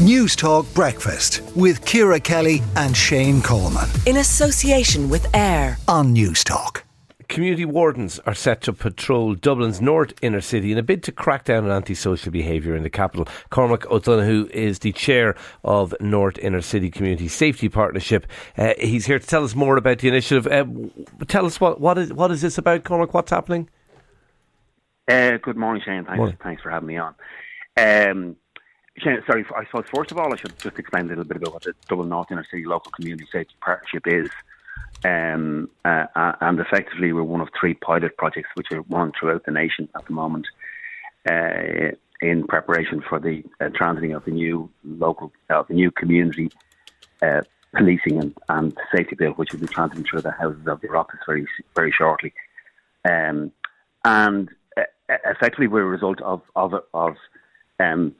News 0.00 0.34
Talk 0.34 0.64
Breakfast 0.72 1.42
with 1.54 1.84
Ciara 1.84 2.18
Kelly 2.18 2.62
and 2.74 2.96
Shane 2.96 3.42
Coleman. 3.42 3.86
In 4.06 4.16
association 4.16 5.10
with 5.10 5.26
AIR 5.36 5.76
on 5.88 6.14
News 6.14 6.42
Talk. 6.42 6.84
Community 7.28 7.66
wardens 7.66 8.18
are 8.20 8.32
set 8.32 8.62
to 8.62 8.72
patrol 8.72 9.34
Dublin's 9.34 9.82
north 9.82 10.14
inner 10.22 10.40
city 10.40 10.72
in 10.72 10.78
a 10.78 10.82
bid 10.82 11.02
to 11.02 11.12
crack 11.12 11.44
down 11.44 11.66
on 11.66 11.70
antisocial 11.70 12.32
behaviour 12.32 12.74
in 12.74 12.82
the 12.82 12.88
capital. 12.88 13.28
Cormac 13.50 13.90
O'Donoghue 13.90 14.48
is 14.54 14.78
the 14.78 14.92
chair 14.92 15.36
of 15.64 15.94
North 16.00 16.38
Inner 16.38 16.62
City 16.62 16.90
Community 16.90 17.28
Safety 17.28 17.68
Partnership. 17.68 18.26
Uh, 18.56 18.72
he's 18.78 19.04
here 19.04 19.18
to 19.18 19.26
tell 19.26 19.44
us 19.44 19.54
more 19.54 19.76
about 19.76 19.98
the 19.98 20.08
initiative. 20.08 20.46
Uh, 20.46 20.64
tell 21.28 21.44
us 21.44 21.60
what, 21.60 21.78
what, 21.78 21.98
is, 21.98 22.10
what 22.10 22.30
is 22.30 22.40
this 22.40 22.56
about, 22.56 22.84
Cormac? 22.84 23.12
What's 23.12 23.32
happening? 23.32 23.68
Uh, 25.06 25.36
good 25.36 25.58
morning, 25.58 25.82
Shane. 25.84 26.06
Thanks, 26.06 26.16
morning. 26.16 26.38
thanks 26.42 26.62
for 26.62 26.70
having 26.70 26.86
me 26.86 26.96
on. 26.96 27.14
Um, 27.76 28.36
sorry, 28.98 29.44
I 29.56 29.64
suppose 29.64 29.84
first 29.94 30.10
of 30.10 30.18
all, 30.18 30.32
I 30.32 30.36
should 30.36 30.58
just 30.58 30.78
explain 30.78 31.06
a 31.06 31.08
little 31.08 31.24
bit 31.24 31.38
about 31.38 31.54
what 31.54 31.62
the 31.62 31.74
Dublin 31.88 32.08
North 32.08 32.30
Inner 32.30 32.44
City 32.44 32.64
Local 32.64 32.92
Community 32.92 33.26
Safety 33.30 33.54
Partnership 33.60 34.06
is. 34.06 34.30
Um, 35.04 35.70
uh, 35.84 36.06
uh, 36.14 36.32
and 36.40 36.60
effectively, 36.60 37.12
we're 37.12 37.22
one 37.22 37.40
of 37.40 37.48
three 37.58 37.74
pilot 37.74 38.16
projects 38.16 38.50
which 38.54 38.70
are 38.72 38.82
run 38.82 39.12
throughout 39.18 39.44
the 39.44 39.52
nation 39.52 39.88
at 39.96 40.04
the 40.06 40.12
moment 40.12 40.46
uh, 41.30 41.92
in 42.20 42.46
preparation 42.46 43.02
for 43.08 43.18
the 43.18 43.42
uh, 43.60 43.68
transiting 43.68 44.14
of 44.14 44.24
the 44.24 44.30
new 44.30 44.68
local, 44.84 45.32
uh, 45.48 45.62
the 45.62 45.74
new 45.74 45.90
community 45.90 46.50
uh, 47.22 47.40
policing 47.74 48.18
and, 48.18 48.34
and, 48.48 48.76
safety 48.94 49.14
bill, 49.14 49.32
which 49.32 49.52
will 49.52 49.60
be 49.60 49.66
transiting 49.66 50.04
through 50.06 50.20
the 50.20 50.32
houses 50.32 50.66
of 50.66 50.80
the 50.80 50.88
Oireachtas 50.88 51.18
very, 51.26 51.46
very 51.74 51.92
shortly. 51.92 52.32
Um, 53.08 53.52
and 54.04 54.50
effectively, 55.08 55.66
we're 55.66 55.82
a 55.82 55.86
result 55.86 56.20
of 56.20 56.42
of, 56.56 56.74
of 56.92 57.16
um, 57.78 58.14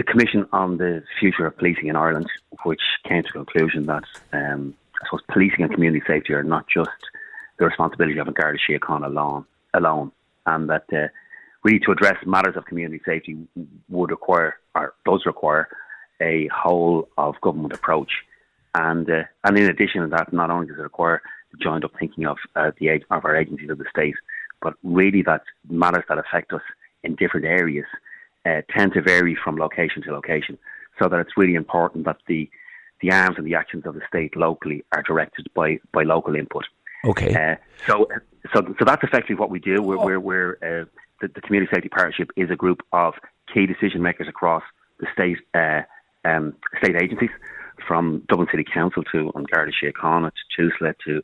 the 0.00 0.04
Commission 0.04 0.46
on 0.54 0.78
the 0.78 1.02
Future 1.18 1.44
of 1.44 1.58
Policing 1.58 1.88
in 1.88 1.94
Ireland, 1.94 2.26
which 2.62 2.80
came 3.06 3.22
to 3.22 3.28
the 3.34 3.44
conclusion 3.44 3.84
that 3.84 4.04
um, 4.32 4.74
I 4.94 5.04
suppose 5.04 5.20
policing 5.30 5.62
and 5.62 5.70
community 5.70 6.02
safety 6.06 6.32
are 6.32 6.42
not 6.42 6.64
just 6.74 6.88
the 7.58 7.66
responsibility 7.66 8.18
of 8.18 8.26
an 8.26 8.32
Garda 8.32 8.58
Síochána 8.66 9.08
alone, 9.08 9.44
alone, 9.74 10.10
and 10.46 10.70
that 10.70 10.84
uh, 10.90 11.08
really 11.64 11.80
to 11.80 11.92
address 11.92 12.16
matters 12.24 12.56
of 12.56 12.64
community 12.64 13.02
safety 13.04 13.46
would 13.90 14.10
require, 14.10 14.56
or 14.74 14.94
does 15.04 15.26
require, 15.26 15.68
a 16.22 16.48
whole 16.48 17.06
of 17.18 17.38
government 17.42 17.74
approach. 17.74 18.12
And 18.74 19.10
uh, 19.10 19.24
and 19.44 19.58
in 19.58 19.68
addition 19.68 20.00
to 20.00 20.08
that, 20.08 20.32
not 20.32 20.50
only 20.50 20.66
does 20.66 20.78
it 20.78 20.82
require 20.82 21.20
the 21.52 21.58
joined 21.58 21.84
up 21.84 21.92
thinking 21.98 22.24
of 22.24 22.38
uh, 22.56 22.70
the 22.78 22.88
of 23.10 23.24
our 23.26 23.36
agencies 23.36 23.68
of 23.68 23.76
the 23.76 23.84
state, 23.90 24.14
but 24.62 24.72
really 24.82 25.20
that 25.24 25.42
matters 25.68 26.04
that 26.08 26.16
affect 26.16 26.54
us 26.54 26.62
in 27.02 27.16
different 27.16 27.44
areas 27.44 27.86
uh, 28.46 28.62
tend 28.70 28.92
to 28.94 29.02
vary 29.02 29.36
from 29.42 29.56
location 29.56 30.02
to 30.02 30.12
location. 30.12 30.58
So 30.98 31.08
that 31.08 31.20
it's 31.20 31.36
really 31.36 31.54
important 31.54 32.04
that 32.04 32.18
the 32.26 32.50
the 33.00 33.10
arms 33.12 33.36
and 33.38 33.46
the 33.46 33.54
actions 33.54 33.86
of 33.86 33.94
the 33.94 34.02
state 34.06 34.36
locally 34.36 34.84
are 34.92 35.02
directed 35.02 35.48
by, 35.54 35.80
by 35.92 36.02
local 36.02 36.34
input. 36.34 36.64
Okay. 37.06 37.34
Uh, 37.34 37.56
so, 37.86 38.06
so, 38.52 38.74
so 38.78 38.84
that's 38.84 39.02
effectively 39.02 39.36
what 39.36 39.48
we 39.48 39.58
do. 39.58 39.80
We're, 39.80 39.96
we're, 39.96 40.20
we're 40.20 40.52
uh, 40.56 40.84
the, 41.22 41.28
the, 41.34 41.40
Community 41.40 41.70
Safety 41.72 41.88
Partnership 41.88 42.30
is 42.36 42.50
a 42.50 42.56
group 42.56 42.82
of 42.92 43.14
key 43.52 43.64
decision 43.64 44.02
makers 44.02 44.28
across 44.28 44.62
the 44.98 45.06
state 45.14 45.38
uh, 45.54 45.80
um, 46.26 46.54
state 46.82 46.96
agencies, 47.00 47.30
from 47.86 48.22
Dublin 48.28 48.48
City 48.50 48.64
Council 48.64 49.02
to 49.04 49.32
An 49.34 49.44
Garda 49.50 49.72
Síochána 49.72 50.30
to 50.30 50.70
TUSLA 50.70 50.94
to 51.06 51.22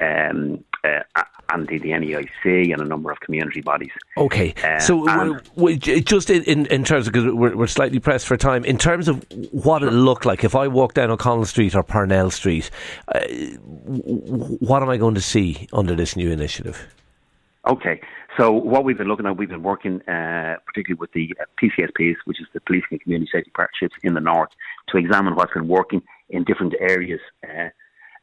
um, 0.00 0.64
uh, 0.84 1.21
and 1.52 1.68
the, 1.68 1.78
the 1.78 1.90
NEIC 1.90 2.72
and 2.72 2.80
a 2.80 2.84
number 2.84 3.10
of 3.10 3.20
community 3.20 3.60
bodies. 3.60 3.92
Okay, 4.16 4.54
uh, 4.64 4.78
so 4.78 5.38
just 5.78 6.30
in, 6.30 6.66
in 6.66 6.84
terms 6.84 7.06
of 7.06 7.12
because 7.12 7.32
we're, 7.32 7.56
we're 7.56 7.66
slightly 7.66 7.98
pressed 7.98 8.26
for 8.26 8.36
time, 8.36 8.64
in 8.64 8.78
terms 8.78 9.08
of 9.08 9.24
what 9.52 9.82
it 9.82 9.90
looked 9.90 10.24
like 10.24 10.44
if 10.44 10.54
I 10.54 10.68
walk 10.68 10.94
down 10.94 11.10
O'Connell 11.10 11.44
Street 11.44 11.74
or 11.74 11.82
Parnell 11.82 12.30
Street, 12.30 12.70
uh, 13.14 13.20
what 13.20 14.82
am 14.82 14.88
I 14.88 14.96
going 14.96 15.14
to 15.14 15.20
see 15.20 15.68
under 15.72 15.94
this 15.94 16.16
new 16.16 16.30
initiative? 16.30 16.86
Okay, 17.68 18.00
so 18.36 18.50
what 18.50 18.84
we've 18.84 18.98
been 18.98 19.08
looking 19.08 19.26
at, 19.26 19.36
we've 19.36 19.48
been 19.48 19.62
working 19.62 20.00
uh, 20.08 20.56
particularly 20.66 20.98
with 20.98 21.12
the 21.12 21.34
uh, 21.40 21.44
PCSPs, 21.62 22.16
which 22.24 22.40
is 22.40 22.46
the 22.52 22.60
Policing 22.60 22.88
and 22.92 23.00
Community 23.00 23.30
Safety 23.32 23.52
Partnerships 23.54 23.94
in 24.02 24.14
the 24.14 24.20
North, 24.20 24.50
to 24.88 24.96
examine 24.96 25.36
what's 25.36 25.52
been 25.52 25.68
working 25.68 26.02
in 26.30 26.44
different 26.44 26.74
areas 26.80 27.20
uh, 27.44 27.68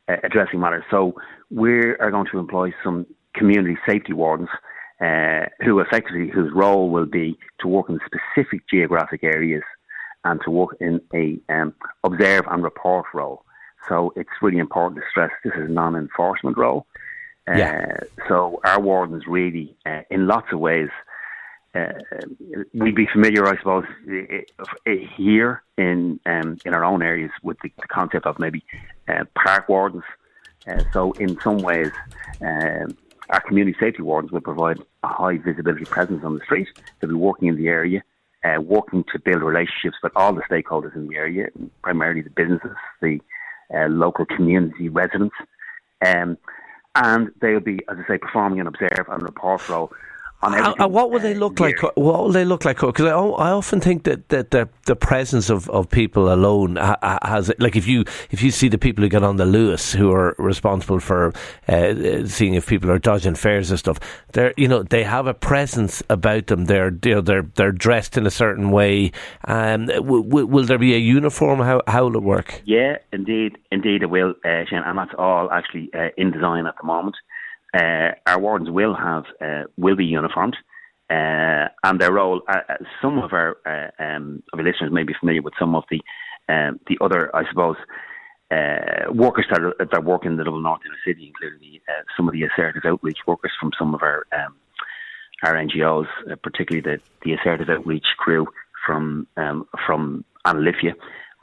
uh 0.10 0.18
addressing 0.24 0.60
matters. 0.60 0.84
So 0.90 1.14
we 1.50 1.72
are 1.72 2.12
going 2.12 2.28
to 2.32 2.40
employ 2.40 2.74
some 2.84 3.06
community 3.36 3.78
safety 3.88 4.14
wardens 4.14 4.50
uh, 5.02 5.46
who 5.64 5.80
effectively 5.80 6.30
whose 6.30 6.52
role 6.54 6.90
will 6.90 7.06
be 7.06 7.38
to 7.60 7.68
work 7.68 7.90
in 7.90 8.00
specific 8.06 8.62
geographic 8.70 9.24
areas 9.24 9.64
and 10.26 10.42
to 10.44 10.52
work 10.52 10.76
in 10.82 11.00
a 11.14 11.40
um, 11.50 11.74
observe 12.04 12.46
and 12.50 12.64
report 12.64 13.06
role. 13.14 13.44
So 13.88 14.12
it's 14.16 14.30
really 14.42 14.58
important 14.58 15.02
to 15.02 15.08
stress 15.10 15.32
this 15.44 15.54
is 15.54 15.70
a 15.70 15.72
non-enforcement 15.72 16.58
role. 16.58 16.86
Uh, 17.50 17.58
yeah. 17.58 17.98
so 18.28 18.60
our 18.66 18.80
wardens 18.80 19.24
really, 19.26 19.76
uh, 19.86 20.02
in 20.12 20.28
lots 20.28 20.48
of 20.52 20.60
ways, 20.60 20.90
uh, 21.74 21.94
we'd 22.74 22.96
be 22.96 23.08
familiar, 23.08 23.48
I 23.48 23.58
suppose, 23.58 23.86
here 25.16 25.64
in 25.78 26.20
um, 26.26 26.58
in 26.66 26.74
our 26.74 26.84
own 26.84 27.02
areas 27.02 27.32
with 27.44 27.58
the, 27.62 27.72
the 27.78 27.88
concept 27.88 28.26
of 28.26 28.40
maybe 28.40 28.64
uh, 29.08 29.24
park 29.36 29.70
wardens. 29.70 30.04
Uh, 30.68 30.84
so 30.92 31.12
in 31.14 31.40
some 31.42 31.60
ways, 31.60 31.92
um, 32.42 32.98
our 33.30 33.42
community 33.42 33.78
safety 33.80 34.02
wardens 34.02 34.32
will 34.32 34.42
provide 34.42 34.80
a 35.04 35.08
high 35.08 35.38
visibility 35.38 35.86
presence 35.86 36.24
on 36.24 36.36
the 36.36 36.44
street. 36.44 36.68
They'll 37.00 37.10
be 37.10 37.16
working 37.16 37.48
in 37.48 37.56
the 37.56 37.68
area, 37.68 38.04
uh, 38.44 38.62
working 38.62 39.04
to 39.12 39.20
build 39.20 39.44
relationships 39.44 39.98
with 40.02 40.14
all 40.16 40.34
the 40.34 40.42
stakeholders 40.42 40.96
in 40.96 41.08
the 41.08 41.16
area, 41.16 41.50
primarily 41.82 42.22
the 42.22 42.32
businesses, 42.32 42.76
the 43.02 43.20
uh, 43.74 43.88
local 43.88 44.26
community 44.26 44.90
residents. 44.90 45.36
Um, 46.06 46.38
and 46.96 47.30
they'll 47.40 47.60
be, 47.60 47.80
as 47.90 47.98
I 48.04 48.08
say, 48.08 48.18
performing 48.18 48.60
an 48.60 48.68
observe 48.68 49.08
and 49.10 49.22
report 49.22 49.68
role 49.70 49.92
and 50.42 50.94
what 50.94 51.12
will 51.12 51.20
they 51.20 51.34
look 51.34 51.60
like? 51.60 51.82
What 51.82 51.96
will 51.96 52.32
they 52.32 52.46
look 52.46 52.64
like? 52.64 52.80
Because 52.80 53.06
I, 53.06 53.12
I 53.12 53.52
often 53.52 53.82
think 53.82 54.04
that, 54.04 54.30
that 54.30 54.52
the, 54.52 54.70
the 54.86 54.96
presence 54.96 55.50
of, 55.50 55.70
of 55.70 55.90
people 55.90 56.32
alone 56.32 56.78
has 56.78 57.52
like 57.60 57.76
if 57.76 57.88
you 57.88 58.06
if 58.32 58.42
you 58.42 58.52
see 58.52 58.70
the 58.70 58.78
people 58.78 59.04
who 59.04 59.10
get 59.10 59.24
on 59.24 59.36
the 59.36 59.46
Luas 59.46 59.94
who 59.94 60.12
are 60.12 60.36
responsible 60.38 61.00
for 61.00 61.34
uh, 61.68 62.26
seeing 62.26 62.54
if 62.54 62.68
people 62.68 62.90
are 62.90 63.00
dodging 63.00 63.36
fares 63.36 63.70
and 63.70 63.80
stuff, 63.80 64.00
they're 64.32 64.54
you 64.56 64.68
know 64.68 64.84
they 64.84 65.04
have 65.04 65.28
a 65.28 65.34
presence 65.34 66.02
about 66.10 66.48
them. 66.48 66.66
They're 66.66 66.98
you 67.04 67.16
know, 67.16 67.22
they're 67.22 67.48
they're 67.56 67.74
dressed 67.74 68.18
in 68.18 68.26
a 68.26 68.32
certain 68.32 68.72
way. 68.72 69.12
Um, 69.46 69.88
w- 69.88 70.24
w- 70.24 70.48
will 70.48 70.66
there 70.66 70.78
be 70.78 70.96
a 70.96 71.00
uniform? 71.00 71.60
How 71.60 71.82
how 71.88 72.06
will 72.06 72.16
it 72.16 72.24
work? 72.24 72.62
Yeah, 72.66 72.98
indeed, 73.12 73.58
indeed 73.72 74.04
it 74.04 74.10
will, 74.10 74.36
uh, 74.46 74.64
Shane, 74.70 74.84
and 74.86 74.98
that's 74.98 75.14
all 75.18 75.52
actually 75.52 75.90
uh, 75.94 76.10
in 76.18 76.32
design 76.32 76.66
at 76.66 76.76
the 76.80 76.88
moment 76.88 77.16
uh, 77.74 78.12
our 78.26 78.40
wardens 78.40 78.70
will 78.70 78.96
have 78.96 79.26
uh, 79.42 79.64
will 79.78 79.96
be 79.96 80.06
uniformed, 80.06 80.56
uh, 81.10 81.68
and 81.84 82.00
their 82.00 82.12
role. 82.12 82.42
Uh, 82.48 82.62
uh, 82.70 82.74
some 83.02 83.20
of 83.20 83.34
our 83.34 83.58
uh, 83.66 84.04
um, 84.04 84.44
listeners 84.54 84.92
may 84.92 85.04
be 85.04 85.14
familiar 85.20 85.42
with 85.42 85.54
some 85.60 85.76
of 85.76 85.84
the 85.90 86.02
um, 86.52 86.80
the 86.88 86.98
other, 87.02 87.36
I 87.36 87.48
suppose, 87.50 87.76
workers 89.14 89.46
that, 89.52 89.62
are, 89.62 89.76
that 89.80 90.04
work 90.04 90.26
in 90.26 90.38
the 90.38 90.44
Dublin 90.44 90.64
North 90.64 90.82
City, 91.06 91.28
including 91.28 91.60
the, 91.60 91.82
some 92.18 92.28
of 92.28 92.34
the 92.34 92.44
assertive 92.44 92.84
outreach 92.86 93.20
workers 93.28 93.52
from 93.60 93.72
some 93.78 93.94
of 93.94 94.02
our 94.02 94.26
um, 94.34 94.56
our 95.44 95.54
NGOs, 95.54 96.08
particularly 96.42 96.82
the 96.82 97.02
the 97.24 97.34
assertive 97.34 97.70
outreach 97.70 98.08
crew 98.18 98.48
from 98.86 99.28
um, 99.38 99.68
from 99.86 100.26
Ana 100.46 100.60
Liffey, 100.60 100.94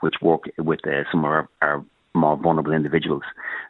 which 0.01 0.15
work 0.21 0.43
with 0.57 0.81
some 1.11 1.23
of 1.23 1.31
our, 1.31 1.49
our 1.61 1.85
more 2.13 2.35
vulnerable 2.35 2.73
individuals. 2.73 3.23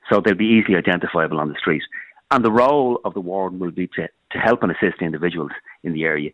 So 0.10 0.22
they'll 0.22 0.36
be 0.36 0.46
easily 0.46 0.78
identifiable 0.78 1.40
on 1.40 1.50
the 1.50 1.60
street. 1.60 1.84
And 2.30 2.44
the 2.44 2.52
role 2.52 3.00
of 3.06 3.14
the 3.14 3.22
warden 3.22 3.60
will 3.60 3.72
be 3.72 3.88
to, 3.88 4.08
to 4.32 4.38
help 4.38 4.64
and 4.64 4.72
assist 4.72 5.02
individuals 5.02 5.52
in 5.84 5.94
the 5.94 6.04
area. 6.04 6.32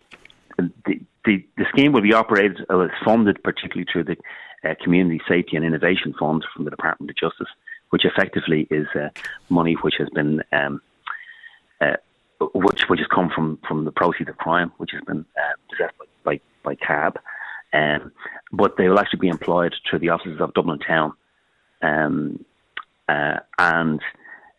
The, 0.58 1.00
the, 1.26 1.46
the 1.58 1.66
scheme 1.70 1.92
will 1.92 2.02
be 2.02 2.14
operated 2.14 2.66
or 2.70 2.86
uh, 2.86 2.90
funded 3.06 3.44
particularly 3.44 3.86
through 3.92 4.06
the 4.06 4.18
uh, 4.64 4.76
Community 4.84 5.22
Safety 5.28 5.56
and 5.56 5.66
Innovation 5.66 6.14
Fund 6.20 6.46
from 6.54 6.66
the 6.66 6.72
Department 6.72 7.10
of 7.10 7.18
Justice, 7.18 7.48
which 7.90 8.06
effectively 8.06 8.68
is 8.70 8.88
uh, 8.96 9.10
money 9.50 9.76
which 9.82 9.96
has 10.00 10.10
been 10.10 10.42
um, 10.52 10.82
uh, 11.82 11.96
which 12.54 12.84
which 12.88 13.00
has 13.00 13.08
come 13.14 13.30
from, 13.34 13.60
from 13.68 13.86
the 13.86 13.92
proceeds 13.92 14.30
of 14.30 14.38
crime, 14.38 14.72
which 14.78 14.92
has 14.92 15.02
been 15.06 15.26
uh, 15.38 15.54
possessed 15.70 15.98
by 15.98 16.06
by, 16.24 16.40
by 16.64 16.76
CAB, 16.76 17.20
um, 17.74 18.12
but 18.52 18.78
they 18.78 18.88
will 18.88 19.00
actually 19.00 19.20
be 19.20 19.28
employed 19.28 19.76
through 19.90 20.00
the 20.00 20.10
offices 20.10 20.40
of 20.40 20.54
Dublin 20.54 20.80
Town, 20.80 21.14
um, 21.82 22.46
uh, 23.10 23.40
and 23.60 24.02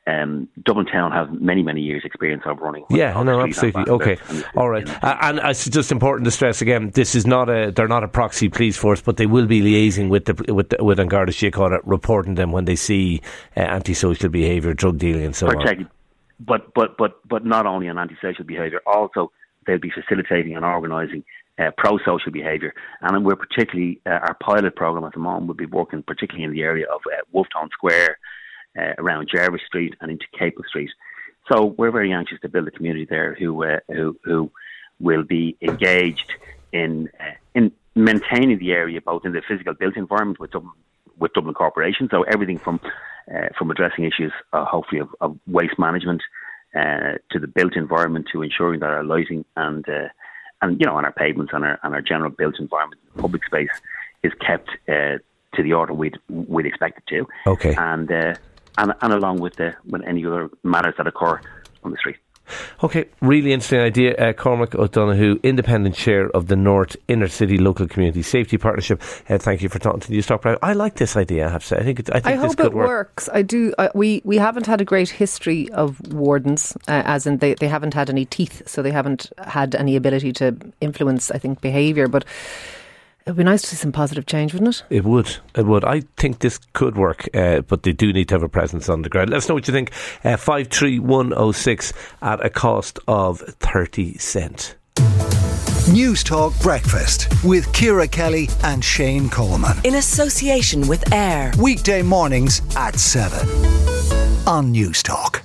um, 0.07 0.49
Dublin 0.63 0.87
Town 0.87 1.13
have 1.13 1.33
many, 1.41 1.63
many 1.63 1.81
years' 1.81 2.03
experience 2.05 2.43
of 2.47 2.59
running. 2.59 2.85
Yeah, 2.91 3.23
no, 3.23 3.41
absolutely. 3.41 3.85
Okay, 3.89 4.19
all 4.57 4.69
right. 4.69 4.87
Uh, 5.03 5.17
and 5.23 5.41
it's 5.45 5.69
just 5.69 5.91
important 5.91 6.27
to 6.27 6.31
stress 6.31 6.61
again: 6.61 6.91
this 6.91 7.15
is 7.15 7.27
not 7.27 7.49
a 7.49 7.71
they're 7.71 7.89
not 7.89 8.05
a 8.05 8.09
proxy 8.09 8.49
police 8.49 8.77
force, 8.77 9.01
but 9.01 9.17
they 9.17 9.27
will 9.27 9.47
be 9.47 9.63
liaising 9.63 10.11
with 10.11 10.27
the 10.27 10.53
with 10.53 10.69
the, 10.71 10.85
with 10.85 11.01
An 11.01 11.09
Garda 11.09 11.33
Síochána, 11.33 11.81
reporting 11.85 12.35
them 12.35 12.53
when 12.53 12.67
they 12.67 12.77
see 12.77 13.23
uh, 13.57 13.61
antisocial 13.61 14.29
behaviour, 14.29 14.75
drug 14.75 14.99
dealing, 14.99 15.25
and 15.25 15.37
so 15.37 15.49
on. 15.49 15.89
But 16.39 16.75
but 16.75 16.99
but 16.99 17.27
but 17.27 17.47
not 17.47 17.65
only 17.65 17.89
on 17.89 17.99
antisocial 17.99 18.45
behaviour, 18.45 18.81
also 18.87 19.33
they'll 19.67 19.79
be 19.79 19.91
facilitating 19.91 20.55
and 20.57 20.65
organising 20.65 21.25
uh, 21.59 21.71
pro-social 21.77 22.33
behaviour. 22.33 22.75
And 23.01 23.25
we're 23.25 23.37
particularly, 23.37 24.01
uh, 24.07 24.11
our 24.11 24.37
pilot 24.41 24.77
programme 24.77 25.05
at 25.05 25.13
the 25.13 25.21
moment 25.21 25.47
will 25.47 25.55
be 25.55 25.67
working 25.67 26.03
particularly 26.03 26.45
in 26.45 26.53
the 26.53 26.63
area 26.63 26.87
of 26.93 27.01
uh, 27.07 27.23
Wolfe 27.33 27.47
Tone 27.55 27.71
Square, 27.73 28.19
uh, 28.79 28.95
around 28.99 29.29
Jervis 29.33 29.63
Street 29.67 29.95
and 30.01 30.11
into 30.11 30.27
Capel 30.39 30.65
Street. 30.69 30.91
So 31.51 31.67
we're 31.67 31.91
very 31.91 32.13
anxious 32.13 32.39
to 32.43 32.49
build 32.49 32.69
a 32.69 32.71
community 32.71 33.07
there 33.09 33.35
who 33.35 33.65
uh, 33.65 33.81
who, 33.89 34.17
who 34.25 34.51
will 35.01 35.23
be 35.23 35.57
engaged 35.61 36.33
in 36.73 37.11
uh, 37.21 37.33
in 37.55 37.73
maintaining 37.95 38.59
the 38.59 38.73
area 38.73 39.01
both 39.01 39.25
in 39.25 39.33
the 39.33 39.43
physical 39.47 39.75
built 39.75 39.97
environment 39.97 40.41
with 40.41 40.51
Dublin, 40.53 40.73
with 41.19 41.33
Dublin 41.35 41.55
Corporation. 41.55 42.09
So 42.11 42.23
everything 42.23 42.59
from 42.59 42.81
from 43.57 43.71
addressing 43.71 44.05
issues, 44.05 44.33
hopefully 44.53 45.01
of, 45.01 45.09
of, 45.23 45.39
waste 45.47 45.79
management, 45.79 46.21
to 46.75 47.39
the 47.41 47.47
built 47.47 47.75
environment, 47.75 48.27
to 48.33 48.43
ensuring 48.43 48.81
that 48.81 48.91
our 48.91 49.03
lighting 49.03 49.47
and 49.57 49.87
and 50.61 50.81
you 50.81 50.87
know 50.87 50.97
on 50.97 51.05
our 51.05 51.13
pavements 51.13 51.53
and 51.55 51.65
our 51.65 51.79
and 51.83 51.95
our 51.95 52.03
general 52.03 52.31
built 52.31 52.59
environment, 52.59 53.01
public 53.17 53.45
space 53.45 53.71
is 54.23 54.33
kept 54.41 54.71
uh, 54.89 55.19
to 55.55 55.63
the 55.63 55.73
order 55.73 55.93
we'd 55.93 56.19
we'd 56.29 56.67
expect 56.67 56.99
it 56.99 57.07
to. 57.09 57.29
Okay. 57.47 57.75
And 57.77 58.11
uh, 58.11 58.35
and 58.79 58.93
and 59.01 59.13
along 59.13 59.39
with 59.41 59.57
the 59.57 59.75
with 59.87 60.03
any 60.07 60.25
other 60.27 60.51
matters 60.63 60.95
that 60.99 61.07
occur 61.07 61.41
on 61.83 61.91
the 61.91 61.97
street. 61.97 62.17
Okay, 62.83 63.07
really 63.23 63.53
interesting 63.53 63.81
idea. 63.81 64.15
Uh, 64.17 64.33
Cormac 64.35 64.75
O'Donoghue, 64.75 65.41
independent 65.43 65.95
chair 65.95 66.29
of 66.31 66.49
the 66.49 66.57
North 66.57 66.95
Inner 67.09 67.29
City 67.29 67.57
Local 67.57 67.89
Community 67.89 68.23
Safety 68.23 68.59
Partnership. 68.59 69.01
Uh, 69.31 69.39
thank 69.39 69.63
you 69.63 69.71
for 69.71 69.79
talking 69.79 70.01
to 70.01 70.09
the 70.09 70.19
Newstalk. 70.19 70.59
I 70.63 70.75
like 70.75 70.97
this 70.97 71.17
idea. 71.17 71.47
I 71.47 71.51
have 71.51 71.63
to 71.63 71.69
say. 71.69 71.77
I 71.79 71.83
think. 71.83 72.01
It, 72.01 72.11
I 72.11 72.21
think 72.21 72.27
I 72.27 72.35
hope 72.37 72.61
it 72.61 72.75
work. 72.75 72.87
works. 72.87 73.29
I 73.33 73.43
do. 73.43 73.73
Uh, 73.79 73.89
we 73.95 74.21
we 74.25 74.37
haven't 74.37 74.67
had 74.67 74.81
a 74.81 74.85
great 74.85 75.09
history 75.09 75.71
of 75.71 75.99
wardens, 76.13 76.77
uh, 76.87 77.03
as 77.07 77.27
in 77.27 77.39
they 77.39 77.55
they 77.55 77.69
haven't 77.69 77.95
had 77.95 78.11
any 78.11 78.27
teeth, 78.27 78.69
so 78.69 78.83
they 78.83 78.93
haven't 78.93 79.33
had 79.39 79.75
any 79.75 79.97
ability 79.97 80.33
to 80.35 80.55
influence. 80.83 81.31
I 81.31 81.39
think 81.39 81.63
behaviour, 81.63 82.09
but 82.09 82.27
It'd 83.27 83.39
be 83.39 83.45
nice 83.45 83.63
to 83.63 83.69
see 83.69 83.77
some 83.77 83.91
positive 83.91 84.27
change, 84.27 84.53
wouldn't 84.53 84.77
it? 84.77 84.83
It 84.91 85.05
would. 85.05 85.39
It 85.57 85.65
would. 85.65 85.83
I 85.83 86.03
think 86.19 86.41
this 86.41 86.59
could 86.75 86.95
work, 86.95 87.27
uh, 87.35 87.63
but 87.63 87.83
they 87.83 87.93
do 87.93 88.13
need 88.13 88.29
to 88.29 88.35
have 88.35 88.43
a 88.43 88.51
presence 88.51 88.91
on 88.91 89.01
the 89.01 89.09
ground. 89.09 89.31
Let 89.31 89.39
us 89.39 89.49
know 89.49 89.55
what 89.55 89.67
you 89.67 89.73
think. 89.73 89.93
Uh, 90.23 90.37
53106 90.37 91.95
at 92.21 92.45
a 92.45 92.51
cost 92.51 92.99
of 93.09 93.41
30 93.41 94.19
cent. 94.19 94.77
News 95.91 96.23
Talk 96.23 96.53
Breakfast 96.61 97.29
with 97.43 97.73
Ciara 97.73 98.09
Kelly 98.09 98.51
and 98.63 98.85
Shane 98.85 99.31
Coleman. 99.31 99.79
In 99.85 99.95
association 99.95 100.87
with 100.87 101.11
AIR. 101.11 101.53
Weekday 101.59 102.03
mornings 102.03 102.61
at 102.77 102.99
7 102.99 103.39
on 104.47 104.71
Newstalk. 104.75 105.44